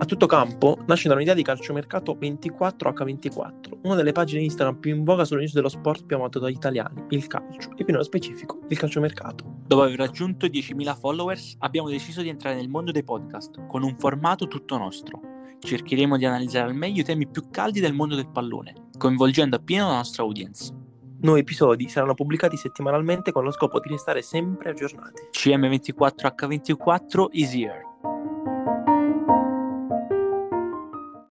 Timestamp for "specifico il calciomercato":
8.04-9.44